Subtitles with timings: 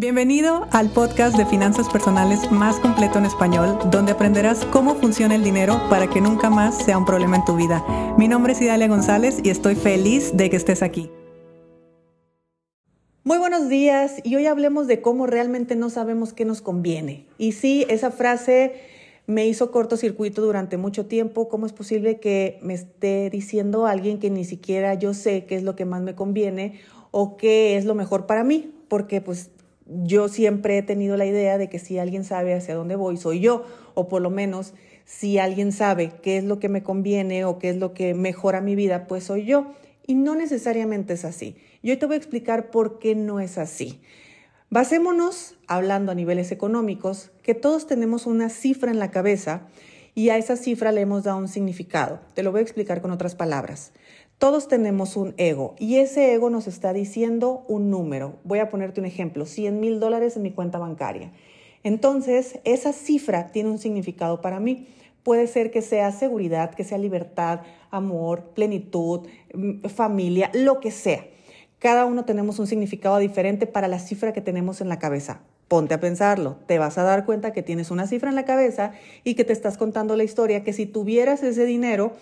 [0.00, 5.44] Bienvenido al podcast de finanzas personales más completo en español, donde aprenderás cómo funciona el
[5.44, 7.84] dinero para que nunca más sea un problema en tu vida.
[8.16, 11.10] Mi nombre es Idalia González y estoy feliz de que estés aquí.
[13.24, 17.26] Muy buenos días y hoy hablemos de cómo realmente no sabemos qué nos conviene.
[17.36, 18.76] Y sí, esa frase
[19.26, 21.50] me hizo cortocircuito durante mucho tiempo.
[21.50, 25.62] ¿Cómo es posible que me esté diciendo alguien que ni siquiera yo sé qué es
[25.62, 26.80] lo que más me conviene
[27.10, 28.72] o qué es lo mejor para mí?
[28.88, 29.50] Porque pues
[29.90, 33.40] yo siempre he tenido la idea de que si alguien sabe hacia dónde voy, soy
[33.40, 37.58] yo, o por lo menos si alguien sabe qué es lo que me conviene o
[37.58, 39.72] qué es lo que mejora mi vida, pues soy yo.
[40.06, 41.56] Y no necesariamente es así.
[41.82, 44.00] Y hoy te voy a explicar por qué no es así.
[44.70, 49.66] Basémonos, hablando a niveles económicos, que todos tenemos una cifra en la cabeza
[50.14, 52.20] y a esa cifra le hemos dado un significado.
[52.34, 53.92] Te lo voy a explicar con otras palabras.
[54.40, 58.36] Todos tenemos un ego y ese ego nos está diciendo un número.
[58.42, 61.30] Voy a ponerte un ejemplo, 100 mil dólares en mi cuenta bancaria.
[61.84, 64.88] Entonces, esa cifra tiene un significado para mí.
[65.24, 71.26] Puede ser que sea seguridad, que sea libertad, amor, plenitud, mm, familia, lo que sea.
[71.78, 75.42] Cada uno tenemos un significado diferente para la cifra que tenemos en la cabeza.
[75.68, 78.92] Ponte a pensarlo, te vas a dar cuenta que tienes una cifra en la cabeza
[79.22, 82.14] y que te estás contando la historia que si tuvieras ese dinero,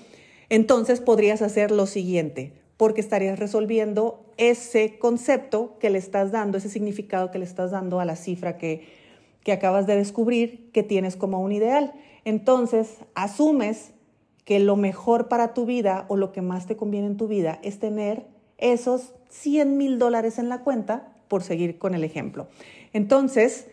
[0.50, 6.68] entonces podrías hacer lo siguiente, porque estarías resolviendo ese concepto que le estás dando, ese
[6.68, 8.86] significado que le estás dando a la cifra que,
[9.42, 11.92] que acabas de descubrir que tienes como un ideal.
[12.24, 13.92] Entonces, asumes
[14.44, 17.58] que lo mejor para tu vida o lo que más te conviene en tu vida
[17.62, 18.26] es tener
[18.56, 22.48] esos 100 mil dólares en la cuenta, por seguir con el ejemplo.
[22.92, 23.66] Entonces,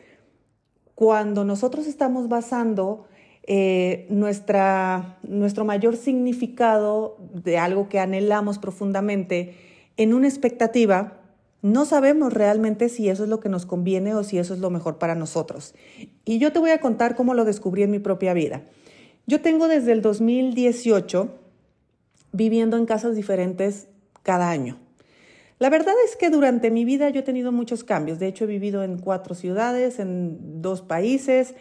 [0.93, 3.05] cuando nosotros estamos basando
[3.47, 9.53] eh, nuestra, nuestro mayor significado de algo que anhelamos profundamente
[9.97, 11.19] en una expectativa,
[11.61, 14.69] no sabemos realmente si eso es lo que nos conviene o si eso es lo
[14.69, 15.75] mejor para nosotros.
[16.25, 18.63] Y yo te voy a contar cómo lo descubrí en mi propia vida.
[19.27, 21.29] Yo tengo desde el 2018
[22.31, 23.87] viviendo en casas diferentes
[24.23, 24.79] cada año.
[25.57, 28.19] La verdad es que durante mi vida yo he tenido muchos cambios.
[28.19, 31.55] De hecho, he vivido en cuatro ciudades, en dos países,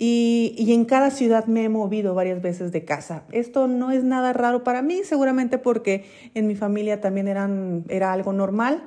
[0.00, 3.24] y, en cada ciudad me he movido varias veces de casa.
[3.32, 6.04] Esto no es nada raro para mí, seguramente porque
[6.34, 8.84] en mi familia también eran, era algo normal.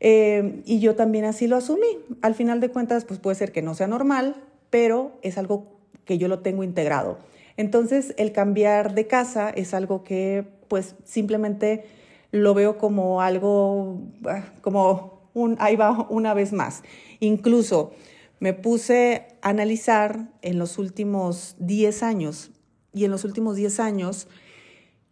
[0.00, 2.00] Eh, y yo también así lo asumí.
[2.20, 5.68] Al final de cuentas, pues puede ser que no sea normal, pero es algo
[6.04, 7.18] que yo lo tengo integrado.
[7.56, 11.84] Entonces, el cambiar de casa es algo que, pues, simplemente
[12.32, 16.82] lo veo como algo, ah, como un, ahí va una vez más.
[17.20, 17.92] Incluso
[18.40, 22.50] me puse a analizar en los últimos 10 años
[22.92, 24.28] y en los últimos 10 años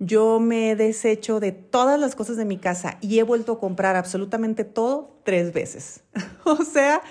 [0.00, 3.60] yo me he deshecho de todas las cosas de mi casa y he vuelto a
[3.60, 6.02] comprar absolutamente todo tres veces.
[6.44, 7.02] o sea,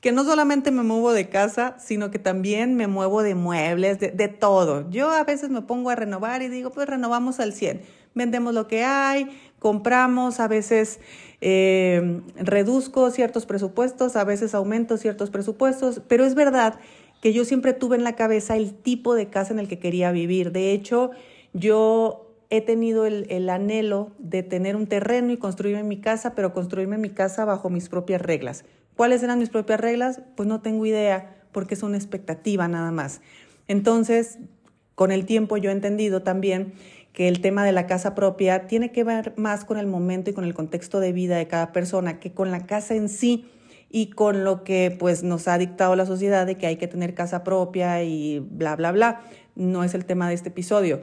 [0.00, 4.28] que no solamente me muevo de casa, sino que también me muevo de muebles, de,
[4.28, 4.90] todo.
[4.90, 7.82] Yo a veces me pongo a renovar y digo, pues renovamos al 100.
[8.14, 9.28] Vendemos lo que hay,
[9.58, 11.00] compramos, a veces
[11.40, 16.78] eh, reduzco ciertos presupuestos, a veces aumento ciertos presupuestos, pero es verdad
[17.20, 20.10] que yo siempre tuve en la cabeza el tipo de casa en el que quería
[20.12, 20.52] vivir.
[20.52, 21.12] De hecho,
[21.52, 26.52] yo he tenido el, el, anhelo de tener un terreno y construirme mi casa, pero
[26.52, 28.64] construirme mi casa bajo mis propias reglas.
[28.96, 30.20] ¿Cuáles eran mis propias reglas?
[30.36, 33.20] Pues no tengo idea, porque es una expectativa nada más.
[33.68, 34.38] Entonces,
[34.94, 36.74] con el tiempo yo he entendido también
[37.12, 40.32] que el tema de la casa propia tiene que ver más con el momento y
[40.32, 43.46] con el contexto de vida de cada persona que con la casa en sí
[43.90, 47.14] y con lo que pues nos ha dictado la sociedad de que hay que tener
[47.14, 49.20] casa propia y bla bla bla.
[49.54, 51.02] No es el tema de este episodio.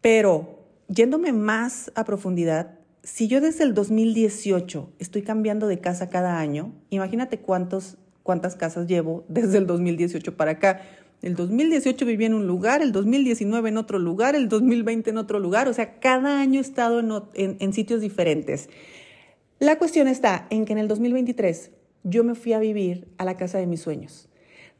[0.00, 6.38] Pero yéndome más a profundidad, si yo desde el 2018 estoy cambiando de casa cada
[6.40, 7.96] año, imagínate cuántos
[8.28, 10.82] cuántas casas llevo desde el 2018 para acá.
[11.20, 15.40] El 2018 viví en un lugar, el 2019 en otro lugar, el 2020 en otro
[15.40, 15.68] lugar.
[15.68, 17.00] O sea, cada año he estado
[17.34, 18.68] en, sitios diferentes.
[19.58, 21.72] La cuestión está en que en el 2023
[22.04, 24.28] yo me fui a vivir a la casa de mis sueños.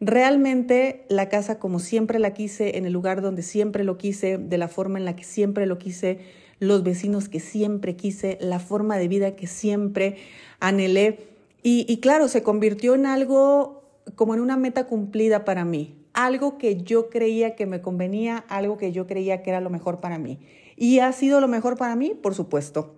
[0.00, 4.58] Realmente la casa como siempre la quise, en el lugar donde siempre lo quise, de
[4.58, 6.20] la forma en la que siempre lo quise,
[6.60, 10.18] los vecinos que siempre quise, la forma de vida que siempre
[10.60, 11.26] anhelé.
[11.64, 13.82] Y claro, se convirtió en algo
[14.14, 18.76] como en una meta cumplida para mí algo que yo creía que me convenía, algo
[18.76, 20.40] que yo creía que era lo mejor para mí.
[20.76, 22.12] ¿Y ha sido lo mejor para mí?
[22.20, 22.96] Por supuesto.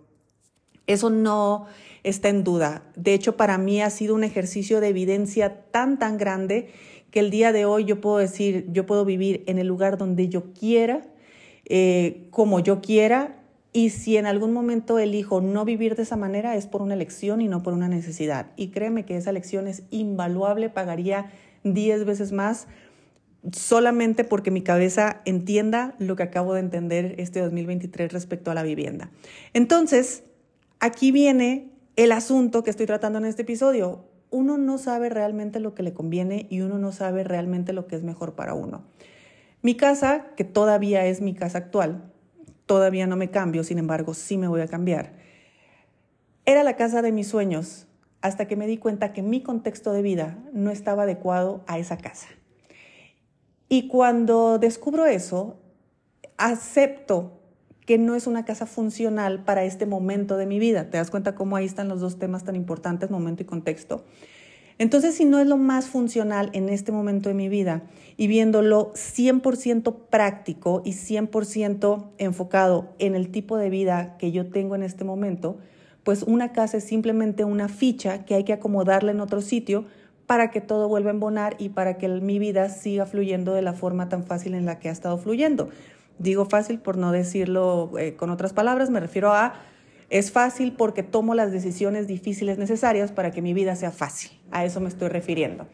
[0.87, 1.67] Eso no
[2.02, 2.82] está en duda.
[2.96, 6.70] De hecho, para mí ha sido un ejercicio de evidencia tan, tan grande
[7.11, 10.31] que el día de hoy yo puedo decir, yo puedo vivir en el lugar donde
[10.31, 11.02] yo quiera,
[11.66, 13.37] eh, como yo quiera,
[13.73, 17.40] Y si en algún momento elijo no vivir de esa manera, es por una elección
[17.40, 18.50] y no por una necesidad.
[18.56, 21.31] Y créeme que esa elección es invaluable, pagaría
[21.62, 22.66] 10 veces más
[23.52, 28.62] solamente porque mi cabeza entienda lo que acabo de entender este 2023 respecto a la
[28.62, 29.10] vivienda.
[29.54, 30.25] Entonces,
[30.78, 34.04] aquí viene el asunto que estoy tratando en este episodio.
[34.31, 37.96] Uno no sabe realmente lo que le conviene y uno no sabe realmente lo que
[37.96, 38.84] es mejor para uno.
[39.62, 42.10] Mi casa, que todavía es mi casa actual,
[42.66, 45.12] todavía no me cambio, sin embargo, sí me voy a cambiar.
[46.46, 47.87] Era la casa de mis sueños
[48.22, 51.96] hasta que me di cuenta que mi contexto de vida no estaba adecuado a esa
[51.96, 52.28] casa.
[53.72, 55.56] Y cuando descubro eso,
[56.37, 57.40] acepto
[57.87, 60.90] que no es una casa funcional para este momento de mi vida.
[60.90, 64.05] ¿Te das cuenta cómo ahí están los dos temas tan importantes, momento y contexto?
[64.78, 67.84] Entonces, si no es lo más funcional en este momento de mi vida
[68.17, 74.75] y viéndolo 100% práctico y 100% enfocado en el tipo de vida que yo tengo
[74.75, 75.58] en este momento,
[76.02, 79.84] pues una casa es simplemente una ficha que hay que acomodarla en otro sitio
[80.31, 83.73] para que todo vuelva a embonar y para que mi vida siga fluyendo de la
[83.73, 85.71] forma tan fácil en la que ha estado fluyendo.
[86.21, 89.55] Digo fácil por no decirlo eh, con otras palabras, me refiero a
[90.09, 94.31] es fácil porque tomo las decisiones difíciles necesarias para que mi vida sea fácil.
[94.53, 95.67] A eso me estoy refiriendo.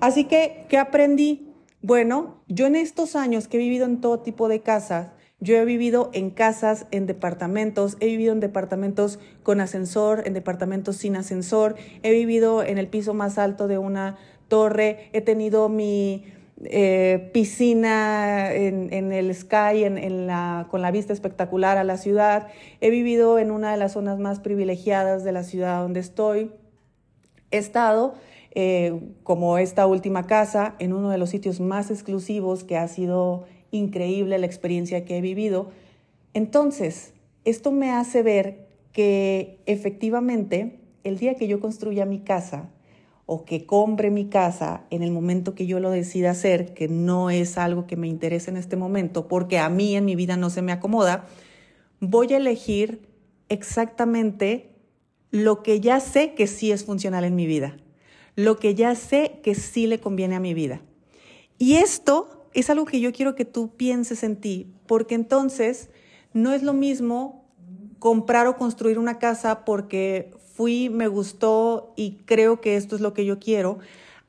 [0.00, 1.52] Así que, ¿qué aprendí?
[1.82, 5.08] Bueno, yo en estos años que he vivido en todo tipo de casas,
[5.40, 10.96] yo he vivido en casas, en departamentos, he vivido en departamentos con ascensor, en departamentos
[10.96, 14.18] sin ascensor, he vivido en el piso más alto de una
[14.48, 16.24] torre, he tenido mi
[16.64, 19.84] eh, piscina en, el Sky,
[20.70, 22.48] con la vista espectacular a la ciudad,
[22.80, 26.50] he vivido en una de las zonas más privilegiadas de la ciudad donde estoy,
[27.52, 28.14] he estado
[28.50, 33.44] eh, como esta última casa en uno de los sitios más exclusivos que ha sido
[33.70, 35.70] increíble la experiencia que he vivido.
[36.34, 42.70] Entonces, esto me hace ver que efectivamente el día que yo construya mi casa
[43.26, 47.28] o que compre mi casa en el momento que yo lo decida hacer, que no
[47.28, 50.48] es algo que me interese en este momento, porque a mí en mi vida no
[50.48, 51.26] se me acomoda,
[52.00, 53.06] voy a elegir
[53.48, 54.70] exactamente
[55.30, 57.76] lo que ya sé que sí es funcional en mi vida,
[58.34, 60.80] lo que ya sé que sí le conviene a mi vida.
[61.58, 65.90] Y esto es algo que yo quiero que tú pienses en ti, porque entonces
[66.32, 67.44] no es lo mismo
[67.98, 73.14] comprar o construir una casa porque fui, me gustó y creo que esto es lo
[73.14, 73.78] que yo quiero,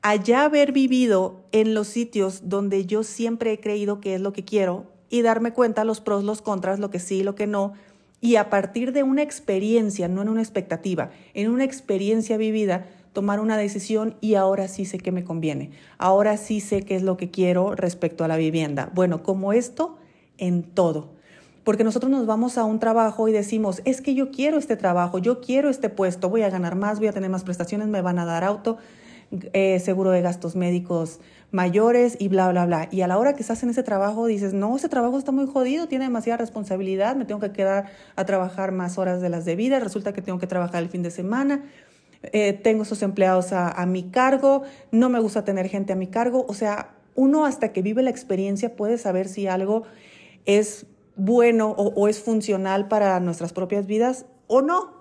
[0.02, 4.44] allá haber vivido en los sitios donde yo siempre he creído que es lo que
[4.44, 7.72] quiero y darme cuenta los pros, los contras, lo que sí, lo que no,
[8.20, 13.40] y a partir de una experiencia, no en una expectativa, en una experiencia vivida, tomar
[13.40, 17.16] una decisión y ahora sí sé que me conviene, ahora sí sé qué es lo
[17.16, 18.90] que quiero respecto a la vivienda.
[18.94, 19.98] Bueno, como esto
[20.38, 21.10] en todo.
[21.64, 25.18] Porque nosotros nos vamos a un trabajo y decimos, es que yo quiero este trabajo,
[25.18, 28.18] yo quiero este puesto, voy a ganar más, voy a tener más prestaciones, me van
[28.18, 28.78] a dar auto,
[29.52, 31.20] eh, seguro de gastos médicos
[31.52, 32.88] mayores y bla, bla, bla.
[32.90, 35.46] Y a la hora que estás en ese trabajo dices, no, ese trabajo está muy
[35.46, 39.82] jodido, tiene demasiada responsabilidad, me tengo que quedar a trabajar más horas de las debidas,
[39.82, 41.62] resulta que tengo que trabajar el fin de semana,
[42.22, 46.44] eh, tengo esos empleados a, mi cargo, no me gusta tener gente a mi cargo.
[46.48, 49.84] O sea, uno hasta que vive la experiencia puede saber si algo
[50.44, 50.86] es
[51.16, 55.00] bueno o, o es funcional para nuestras propias vidas o no.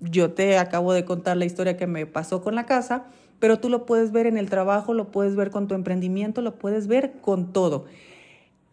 [0.00, 3.06] Yo te acabo de contar la historia que me pasó con la casa,
[3.40, 6.56] pero tú lo puedes ver en el trabajo, lo puedes ver con tu emprendimiento, lo
[6.56, 7.86] puedes ver con todo.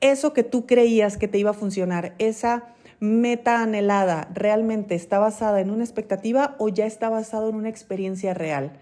[0.01, 5.59] Eso que tú creías que te iba a funcionar, esa meta anhelada realmente está basada
[5.59, 8.73] en una expectativa o ya está basado en una experiencia real.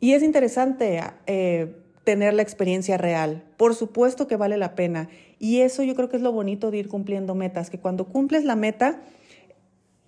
[0.00, 3.44] Y es interesante eh, tener la experiencia real.
[3.58, 5.10] Por supuesto que vale la pena.
[5.38, 8.44] Y eso yo creo que es lo bonito de ir cumpliendo metas, que cuando cumples
[8.44, 9.02] la meta,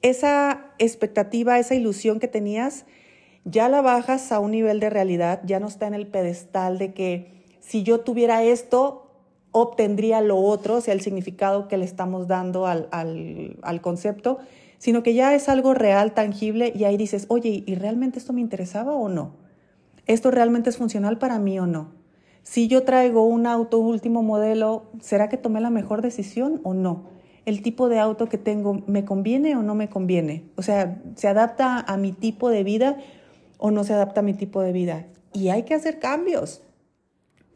[0.01, 2.87] esa expectativa, esa ilusión que tenías,
[3.45, 6.95] ya la bajas a un nivel de realidad, ya no está en el pedestal de
[6.95, 9.06] que si yo tuviera esto,
[9.57, 14.39] obtendría lo otro, o sea, el significado que le estamos dando al, concepto,
[14.77, 18.43] sino que ya es algo real, tangible, y ahí dices, oye, ¿y realmente esto me
[18.43, 19.33] interesaba o no?
[20.07, 21.93] ¿Esto realmente es funcional para mí o no?
[22.43, 27.05] Si yo traigo un auto último modelo, ¿será que tomé la mejor decisión o no?
[27.47, 30.45] ¿El tipo de auto que tengo me conviene o no me conviene?
[30.57, 32.99] O sea, ¿se adapta a mi tipo de vida
[33.57, 35.07] o no se adapta a mi tipo de vida?
[35.33, 36.61] Y hay que hacer cambios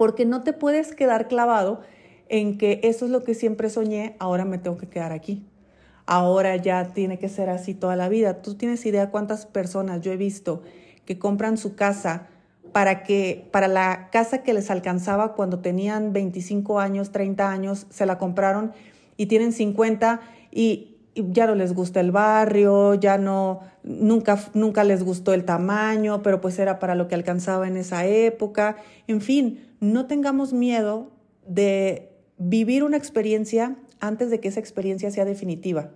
[0.00, 1.82] porque no te puedes quedar clavado
[2.30, 5.44] en que eso es lo que siempre soñé, ahora me tengo que quedar aquí.
[6.06, 8.40] Ahora ya tiene que ser así toda la vida.
[8.40, 10.62] Tú tienes idea cuántas personas yo he visto
[11.04, 12.28] que compran su casa
[12.72, 18.06] para que para la casa que les alcanzaba cuando tenían 25 años, 30 años, se
[18.06, 18.72] la compraron
[19.18, 25.02] y tienen 50 y ya no les gusta el barrio, ya no, nunca, nunca les
[25.02, 28.76] gustó el tamaño, pero pues era para lo que alcanzaba en esa época.
[29.06, 31.10] En fin, no tengamos miedo
[31.46, 35.90] de vivir una experiencia antes de que esa experiencia sea definitiva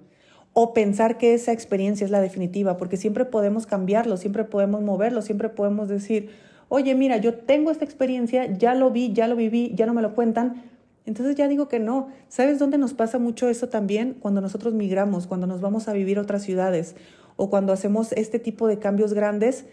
[0.52, 5.21] o pensar que esa experiencia es la definitiva, porque siempre podemos cambiarlo, siempre podemos moverlo,
[5.21, 6.30] siempre podemos decir,
[6.68, 10.02] oye, mira, yo tengo esta experiencia, ya lo vi, ya lo viví, ya no me
[10.02, 10.62] lo cuentan,
[11.06, 12.08] entonces ya digo que no.
[12.28, 14.14] ¿Sabes dónde nos pasa mucho eso también?
[14.14, 16.96] Cuando nosotros migramos, cuando nos vamos a vivir a otras ciudades
[17.37, 19.66] o cuando hacemos este tipo de cambios grandes.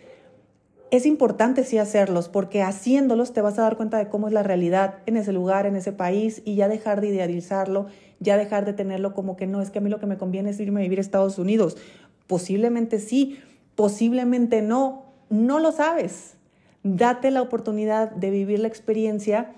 [0.90, 4.44] Es importante sí hacerlos porque haciéndolos te vas a dar cuenta de cómo es la
[4.44, 7.86] realidad en ese lugar, en ese país y ya dejar de idealizarlo,
[8.20, 10.50] ya dejar de tenerlo como que no, es que a mí lo que me conviene
[10.50, 11.78] es irme a vivir a Estados Unidos.
[12.28, 13.40] Posiblemente sí,
[13.76, 16.36] posiblemente no, no lo sabes.
[16.84, 19.54] Date la oportunidad de vivir la experiencia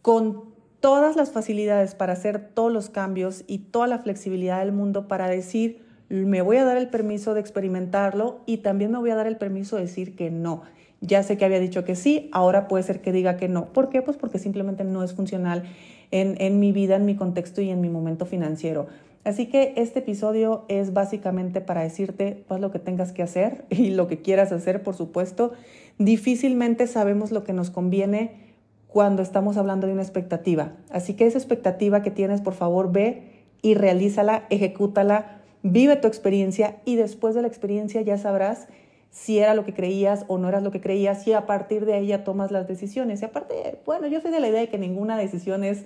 [0.00, 0.49] con
[0.80, 5.28] todas las facilidades para hacer todos los cambios y toda la flexibilidad del mundo para
[5.28, 9.26] decir, me voy a dar el permiso de experimentarlo y también me voy a dar
[9.26, 10.62] el permiso de decir que no.
[11.00, 13.72] Ya sé que había dicho que sí, ahora puede ser que diga que no.
[13.72, 14.02] ¿Por qué?
[14.02, 15.62] Pues porque simplemente no es funcional
[16.10, 18.88] en, en mi vida, en mi contexto y en mi momento financiero.
[19.22, 23.90] Así que este episodio es básicamente para decirte pues lo que tengas que hacer y
[23.90, 25.52] lo que quieras hacer, por supuesto.
[25.98, 28.49] Difícilmente sabemos lo que nos conviene
[28.92, 30.72] cuando estamos hablando de una expectativa.
[30.90, 36.76] Así que esa expectativa que tienes, por favor, ve y realízala, ejecútala, vive tu experiencia
[36.84, 38.68] y después de la experiencia ya sabrás
[39.10, 42.04] si era lo que creías o no era lo que creías y a partir de
[42.06, 43.22] ya tomas las decisiones.
[43.22, 45.84] Y aparte, bueno, yo soy de la idea de que ninguna decisión es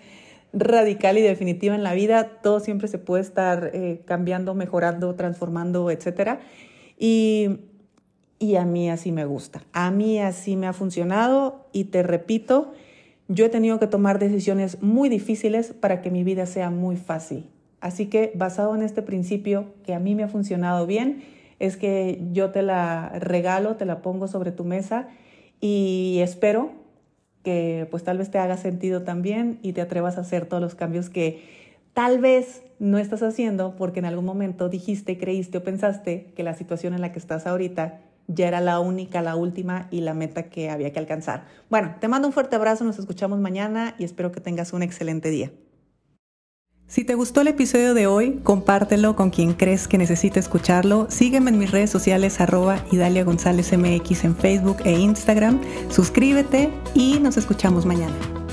[0.52, 5.90] radical y definitiva en la vida, todo siempre se puede estar eh, cambiando, mejorando, transformando,
[5.90, 6.38] etc.
[6.98, 7.60] Y,
[8.38, 12.72] y a mí así me gusta, a mí así me ha funcionado y te repito,
[13.28, 17.48] yo he tenido que tomar decisiones muy difíciles para que mi vida sea muy fácil.
[17.80, 21.22] Así que basado en este principio que a mí me ha funcionado bien,
[21.58, 25.08] es que yo te la regalo, te la pongo sobre tu mesa
[25.60, 26.72] y espero
[27.42, 30.74] que pues tal vez te haga sentido también y te atrevas a hacer todos los
[30.74, 31.42] cambios que
[31.92, 36.54] tal vez no estás haciendo porque en algún momento dijiste, creíste o pensaste que la
[36.54, 40.44] situación en la que estás ahorita ya era la única, la última y la meta
[40.44, 41.44] que había que alcanzar.
[41.70, 45.30] Bueno, te mando un fuerte abrazo, nos escuchamos mañana y espero que tengas un excelente
[45.30, 45.50] día.
[46.86, 51.06] Si te gustó el episodio de hoy, compártelo con quien crees que necesite escucharlo.
[51.08, 55.60] Sígueme en mis redes sociales arroba Idalia González MX en Facebook e Instagram.
[55.88, 58.43] Suscríbete y nos escuchamos mañana.